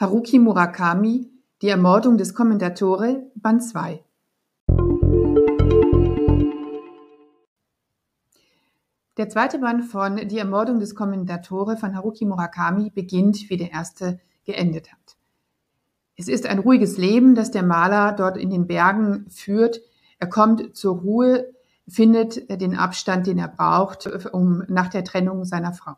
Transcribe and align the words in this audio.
Haruki 0.00 0.38
Murakami, 0.38 1.28
Die 1.60 1.68
Ermordung 1.68 2.18
des 2.18 2.32
Commendatore, 2.32 3.32
Band 3.34 3.64
2. 3.64 4.04
Der 9.16 9.28
zweite 9.28 9.58
Band 9.58 9.86
von 9.86 10.28
Die 10.28 10.38
Ermordung 10.38 10.78
des 10.78 10.94
Commendatore 10.94 11.76
von 11.76 11.96
Haruki 11.96 12.26
Murakami 12.26 12.90
beginnt, 12.90 13.50
wie 13.50 13.56
der 13.56 13.72
erste 13.72 14.20
geendet 14.44 14.92
hat. 14.92 15.16
Es 16.14 16.28
ist 16.28 16.46
ein 16.46 16.60
ruhiges 16.60 16.96
Leben, 16.96 17.34
das 17.34 17.50
der 17.50 17.64
Maler 17.64 18.12
dort 18.12 18.36
in 18.36 18.50
den 18.50 18.68
Bergen 18.68 19.28
führt. 19.30 19.80
Er 20.20 20.28
kommt 20.28 20.76
zur 20.76 20.98
Ruhe, 20.98 21.52
findet 21.88 22.48
den 22.48 22.76
Abstand, 22.76 23.26
den 23.26 23.38
er 23.38 23.48
braucht, 23.48 24.06
um 24.32 24.62
nach 24.68 24.90
der 24.90 25.02
Trennung 25.02 25.44
seiner 25.44 25.72
Frau. 25.72 25.96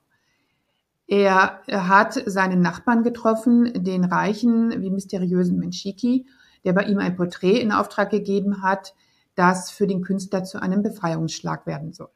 Er 1.11 1.63
hat 1.67 2.23
seinen 2.27 2.63
Nachbarn 2.63 3.03
getroffen, 3.03 3.73
den 3.83 4.05
reichen 4.05 4.81
wie 4.81 4.91
mysteriösen 4.91 5.59
Menschiki, 5.59 6.27
der 6.65 6.73
bei 6.73 6.85
ihm 6.85 6.99
ein 6.99 7.17
Porträt 7.17 7.61
in 7.61 7.73
Auftrag 7.73 8.11
gegeben 8.11 8.63
hat, 8.63 8.95
das 9.35 9.73
für 9.73 9.89
den 9.89 10.03
Künstler 10.03 10.45
zu 10.45 10.63
einem 10.63 10.85
Befreiungsschlag 10.85 11.67
werden 11.67 11.93
soll. 11.93 12.11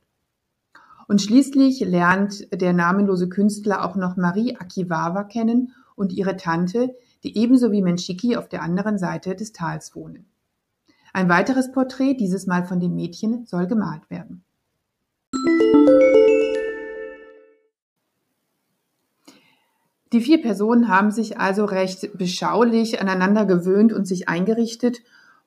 Und 1.08 1.20
schließlich 1.20 1.80
lernt 1.80 2.46
der 2.52 2.72
namenlose 2.72 3.28
Künstler 3.28 3.84
auch 3.84 3.96
noch 3.96 4.16
Marie 4.16 4.54
Akiwawa 4.56 5.24
kennen 5.24 5.72
und 5.96 6.12
ihre 6.12 6.36
Tante, 6.36 6.94
die 7.24 7.36
ebenso 7.36 7.72
wie 7.72 7.82
Menschiki 7.82 8.36
auf 8.36 8.48
der 8.48 8.62
anderen 8.62 8.96
Seite 8.96 9.34
des 9.34 9.52
Tals 9.52 9.96
wohnen. 9.96 10.26
Ein 11.12 11.28
weiteres 11.28 11.72
Porträt, 11.72 12.14
dieses 12.14 12.46
Mal 12.46 12.64
von 12.64 12.78
dem 12.78 12.94
Mädchen, 12.94 13.44
soll 13.44 13.66
gemalt 13.66 14.08
werden. 14.08 14.44
Die 20.14 20.20
vier 20.20 20.40
Personen 20.40 20.86
haben 20.86 21.10
sich 21.10 21.40
also 21.40 21.64
recht 21.64 22.16
beschaulich 22.16 23.00
aneinander 23.00 23.46
gewöhnt 23.46 23.92
und 23.92 24.06
sich 24.06 24.28
eingerichtet. 24.28 25.02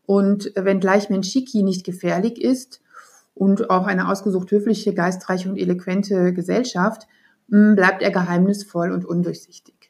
Und 0.06 0.52
wenngleich 0.56 1.10
Menschiki 1.10 1.64
nicht 1.64 1.86
gefährlich 1.86 2.42
ist 2.42 2.82
und 3.34 3.70
auch 3.70 3.88
eine 3.88 4.10
ausgesucht 4.10 4.52
höfliche, 4.52 4.94
geistreiche 4.94 5.50
und 5.50 5.58
eloquente 5.58 6.34
Gesellschaft, 6.34 7.08
hm, 7.50 7.78
bleibt 7.78 8.02
er 8.02 8.12
geheimnisvoll 8.12 8.92
und 8.92 9.06
undurchsichtig. 9.06 9.90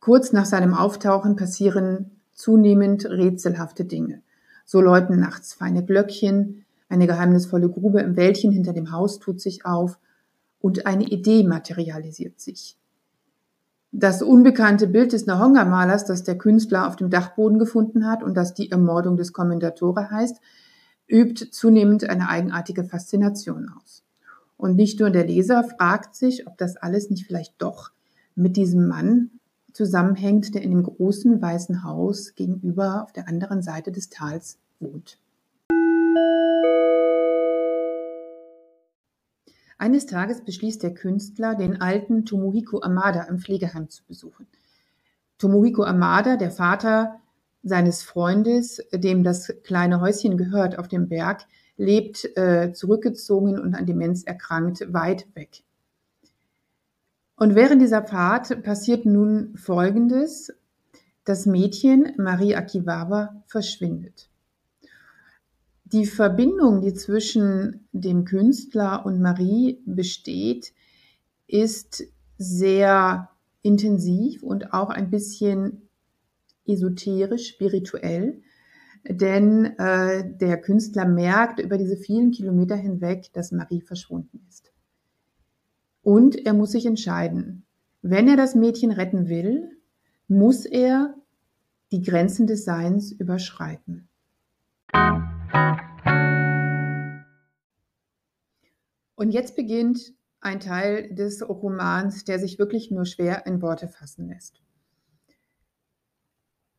Kurz 0.00 0.32
nach 0.32 0.46
seinem 0.46 0.72
Auftauchen 0.72 1.36
passieren 1.36 2.22
zunehmend 2.32 3.04
rätselhafte 3.04 3.84
Dinge. 3.84 4.22
So 4.64 4.80
läuten 4.80 5.20
nachts 5.20 5.52
feine 5.52 5.84
Glöckchen, 5.84 6.64
eine 6.88 7.06
geheimnisvolle 7.06 7.68
Grube 7.68 8.00
im 8.00 8.16
Wäldchen 8.16 8.50
hinter 8.50 8.72
dem 8.72 8.92
Haus 8.92 9.18
tut 9.18 9.42
sich 9.42 9.66
auf 9.66 9.98
und 10.62 10.86
eine 10.86 11.04
Idee 11.04 11.44
materialisiert 11.44 12.40
sich. 12.40 12.79
Das 13.92 14.22
unbekannte 14.22 14.86
Bild 14.86 15.12
des 15.12 15.26
Nahonga-Malers, 15.26 16.04
das 16.04 16.22
der 16.22 16.38
Künstler 16.38 16.86
auf 16.86 16.94
dem 16.94 17.10
Dachboden 17.10 17.58
gefunden 17.58 18.06
hat 18.06 18.22
und 18.22 18.36
das 18.36 18.54
die 18.54 18.70
Ermordung 18.70 19.16
des 19.16 19.32
Kommendatore 19.32 20.10
heißt, 20.10 20.40
übt 21.08 21.50
zunehmend 21.50 22.08
eine 22.08 22.28
eigenartige 22.28 22.84
Faszination 22.84 23.68
aus. 23.68 24.04
Und 24.56 24.76
nicht 24.76 25.00
nur 25.00 25.10
der 25.10 25.26
Leser 25.26 25.64
fragt 25.64 26.14
sich, 26.14 26.46
ob 26.46 26.56
das 26.56 26.76
alles 26.76 27.10
nicht 27.10 27.26
vielleicht 27.26 27.54
doch 27.58 27.90
mit 28.36 28.56
diesem 28.56 28.86
Mann 28.86 29.30
zusammenhängt, 29.72 30.54
der 30.54 30.62
in 30.62 30.70
dem 30.70 30.84
großen 30.84 31.42
weißen 31.42 31.82
Haus 31.82 32.34
gegenüber 32.36 33.02
auf 33.02 33.12
der 33.12 33.26
anderen 33.26 33.62
Seite 33.62 33.90
des 33.90 34.08
Tals 34.08 34.58
wohnt. 34.78 35.18
Eines 39.80 40.04
Tages 40.04 40.42
beschließt 40.44 40.82
der 40.82 40.92
Künstler, 40.92 41.54
den 41.54 41.80
alten 41.80 42.26
Tomohiko 42.26 42.82
Amada 42.82 43.22
im 43.22 43.38
Pflegeheim 43.38 43.88
zu 43.88 44.04
besuchen. 44.04 44.46
Tomohiko 45.38 45.84
Amada, 45.84 46.36
der 46.36 46.50
Vater 46.50 47.18
seines 47.62 48.02
Freundes, 48.02 48.82
dem 48.92 49.24
das 49.24 49.50
kleine 49.64 50.02
Häuschen 50.02 50.36
gehört 50.36 50.78
auf 50.78 50.86
dem 50.86 51.08
Berg, 51.08 51.46
lebt 51.78 52.36
äh, 52.36 52.74
zurückgezogen 52.74 53.58
und 53.58 53.74
an 53.74 53.86
Demenz 53.86 54.22
erkrankt, 54.22 54.92
weit 54.92 55.26
weg. 55.34 55.62
Und 57.36 57.54
während 57.54 57.80
dieser 57.80 58.02
Fahrt 58.02 58.62
passiert 58.62 59.06
nun 59.06 59.56
Folgendes. 59.56 60.52
Das 61.24 61.46
Mädchen, 61.46 62.12
Marie 62.18 62.54
Akiwawa, 62.54 63.42
verschwindet 63.46 64.29
die 65.92 66.06
Verbindung, 66.06 66.80
die 66.80 66.94
zwischen 66.94 67.86
dem 67.92 68.24
Künstler 68.24 69.04
und 69.04 69.20
Marie 69.20 69.82
besteht, 69.86 70.72
ist 71.46 72.04
sehr 72.38 73.28
intensiv 73.62 74.42
und 74.42 74.72
auch 74.72 74.90
ein 74.90 75.10
bisschen 75.10 75.88
esoterisch, 76.66 77.48
spirituell. 77.48 78.40
Denn 79.08 79.64
äh, 79.78 80.36
der 80.36 80.60
Künstler 80.60 81.06
merkt 81.06 81.58
über 81.58 81.78
diese 81.78 81.96
vielen 81.96 82.30
Kilometer 82.30 82.76
hinweg, 82.76 83.32
dass 83.32 83.50
Marie 83.50 83.80
verschwunden 83.80 84.44
ist. 84.48 84.72
Und 86.02 86.46
er 86.46 86.54
muss 86.54 86.72
sich 86.72 86.86
entscheiden. 86.86 87.64
Wenn 88.02 88.28
er 88.28 88.36
das 88.36 88.54
Mädchen 88.54 88.90
retten 88.90 89.28
will, 89.28 89.76
muss 90.28 90.64
er 90.64 91.14
die 91.92 92.02
Grenzen 92.02 92.46
des 92.46 92.64
Seins 92.64 93.10
überschreiten. 93.10 94.08
Und 99.14 99.32
jetzt 99.32 99.54
beginnt 99.54 100.14
ein 100.40 100.60
Teil 100.60 101.14
des 101.14 101.46
Romans, 101.46 102.24
der 102.24 102.38
sich 102.38 102.58
wirklich 102.58 102.90
nur 102.90 103.04
schwer 103.04 103.46
in 103.46 103.60
Worte 103.60 103.88
fassen 103.88 104.28
lässt. 104.28 104.62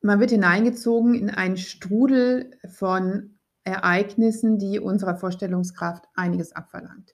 Man 0.02 0.20
wird 0.20 0.32
hineingezogen 0.32 1.14
in 1.14 1.30
einen 1.30 1.58
Strudel 1.58 2.58
von 2.68 3.38
Ereignissen, 3.64 4.58
die 4.58 4.80
unserer 4.80 5.16
Vorstellungskraft 5.16 6.06
einiges 6.16 6.54
abverlangt. 6.54 7.14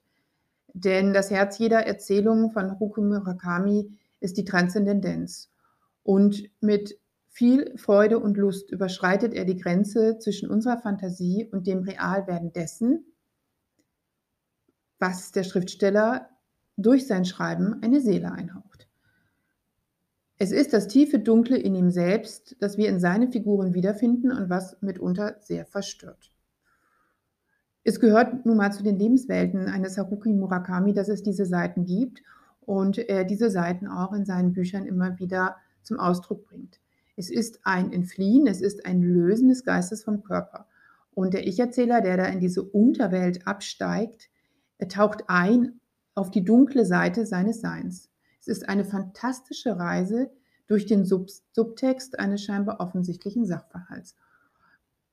Denn 0.72 1.12
das 1.12 1.30
Herz 1.30 1.58
jeder 1.58 1.86
Erzählung 1.86 2.50
von 2.50 2.70
Haruki 2.70 3.02
Murakami 3.02 3.98
ist 4.20 4.38
die 4.38 4.46
Transzendendenz. 4.46 5.50
Und 6.02 6.50
mit 6.60 6.98
viel 7.38 7.78
Freude 7.78 8.18
und 8.18 8.36
Lust 8.36 8.72
überschreitet 8.72 9.32
er 9.32 9.44
die 9.44 9.56
Grenze 9.56 10.18
zwischen 10.18 10.50
unserer 10.50 10.76
Fantasie 10.76 11.48
und 11.52 11.68
dem 11.68 11.84
Realwerden 11.84 12.52
dessen, 12.52 13.04
was 14.98 15.30
der 15.30 15.44
Schriftsteller 15.44 16.30
durch 16.76 17.06
sein 17.06 17.24
Schreiben 17.24 17.80
eine 17.80 18.00
Seele 18.00 18.32
einhaucht. 18.32 18.88
Es 20.38 20.50
ist 20.50 20.72
das 20.72 20.88
tiefe 20.88 21.20
Dunkle 21.20 21.56
in 21.56 21.76
ihm 21.76 21.92
selbst, 21.92 22.56
das 22.58 22.76
wir 22.76 22.88
in 22.88 22.98
seinen 22.98 23.30
Figuren 23.30 23.72
wiederfinden 23.72 24.32
und 24.32 24.50
was 24.50 24.76
mitunter 24.82 25.36
sehr 25.38 25.64
verstört. 25.64 26.32
Es 27.84 28.00
gehört 28.00 28.46
nun 28.46 28.56
mal 28.56 28.72
zu 28.72 28.82
den 28.82 28.98
Lebenswelten 28.98 29.68
eines 29.68 29.96
Haruki 29.96 30.32
Murakami, 30.32 30.92
dass 30.92 31.08
es 31.08 31.22
diese 31.22 31.46
Seiten 31.46 31.84
gibt 31.84 32.20
und 32.62 32.98
er 32.98 33.22
diese 33.22 33.48
Seiten 33.48 33.86
auch 33.86 34.12
in 34.12 34.24
seinen 34.24 34.54
Büchern 34.54 34.86
immer 34.86 35.20
wieder 35.20 35.54
zum 35.84 36.00
Ausdruck 36.00 36.44
bringt. 36.44 36.80
Es 37.18 37.30
ist 37.30 37.58
ein 37.64 37.92
Entfliehen, 37.92 38.46
es 38.46 38.60
ist 38.60 38.86
ein 38.86 39.02
Lösen 39.02 39.48
des 39.48 39.64
Geistes 39.64 40.04
vom 40.04 40.22
Körper. 40.22 40.68
Und 41.10 41.34
der 41.34 41.48
Ich-Erzähler, 41.48 42.00
der 42.00 42.16
da 42.16 42.26
in 42.26 42.38
diese 42.38 42.62
Unterwelt 42.62 43.44
absteigt, 43.44 44.30
taucht 44.88 45.24
ein 45.26 45.80
auf 46.14 46.30
die 46.30 46.44
dunkle 46.44 46.86
Seite 46.86 47.26
seines 47.26 47.60
Seins. 47.60 48.08
Es 48.40 48.46
ist 48.46 48.68
eine 48.68 48.84
fantastische 48.84 49.76
Reise 49.80 50.30
durch 50.68 50.86
den 50.86 51.04
Sub 51.04 51.28
Subtext 51.50 52.20
eines 52.20 52.44
scheinbar 52.44 52.78
offensichtlichen 52.78 53.46
Sachverhalts. 53.46 54.14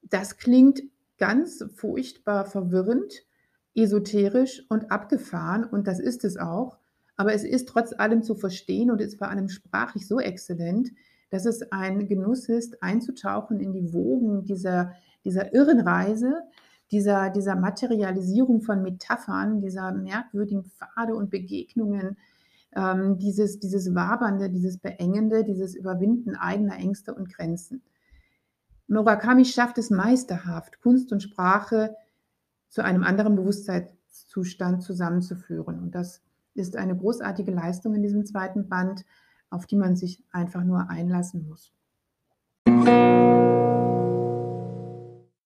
Das 0.04 0.38
klingt 0.38 0.84
ganz 1.18 1.66
furchtbar 1.74 2.46
verwirrend, 2.46 3.26
esoterisch 3.74 4.64
und 4.70 4.92
abgefahren 4.92 5.64
und 5.64 5.88
das 5.88 6.00
ist 6.00 6.24
es 6.24 6.38
auch. 6.38 6.78
Aber 7.16 7.34
es 7.34 7.44
ist 7.44 7.68
trotz 7.68 7.94
allem 7.94 8.22
zu 8.22 8.36
verstehen 8.36 8.92
und 8.92 9.02
ist 9.02 9.18
vor 9.18 9.30
allem 9.30 9.50
sprachlich 9.50 10.08
so 10.08 10.20
exzellent, 10.20 10.92
dass 11.30 11.46
es 11.46 11.72
ein 11.72 12.08
Genuss 12.08 12.50
ist, 12.50 12.82
einzutauchen 12.82 13.60
in 13.60 13.74
die 13.74 13.94
Wogen 13.94 14.46
dieser, 14.46 14.94
dieser 15.24 15.54
irren 15.54 15.80
Reise, 15.80 16.44
dieser, 16.92 17.30
dieser 17.30 17.56
Materialisierung 17.56 18.62
von 18.62 18.84
Metaphern, 18.84 19.62
dieser 19.62 19.92
merkwürdigen 19.92 20.66
Pfade 20.66 21.16
und 21.16 21.30
Begegnungen, 21.30 22.18
ähm, 22.76 23.18
dieses, 23.18 23.60
dieses 23.60 23.96
Wabernde, 23.96 24.50
dieses 24.50 24.78
Beengende, 24.78 25.44
dieses 25.44 25.76
Überwinden 25.76 26.36
eigener 26.36 26.76
Ängste 26.76 27.14
und 27.14 27.34
Grenzen. 27.34 27.82
Murakami 28.88 29.46
schafft 29.46 29.78
es 29.78 29.90
meisterhaft, 29.90 30.80
Kunst 30.82 31.12
und 31.12 31.24
Sprache 31.24 31.96
zu 32.70 32.84
einem 32.84 33.04
anderen 33.04 33.36
Bewusstseinszustand 33.36 34.84
zusammenzuführen. 34.84 35.80
Und 35.80 35.96
das 35.96 36.22
ist 36.54 36.76
eine 36.76 36.96
großartige 36.96 37.52
Leistung 37.52 37.96
in 37.96 38.04
diesem 38.04 38.26
zweiten 38.26 38.70
Band, 38.70 39.06
auf 39.50 39.66
die 39.66 39.76
man 39.76 39.96
sich 39.96 40.24
einfach 40.32 40.64
nur 40.64 40.90
einlassen 40.90 41.48
muss. 41.48 41.74